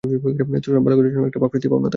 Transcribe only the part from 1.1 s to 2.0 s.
জন্যই একটা শাস্তি পাওনা থাকে।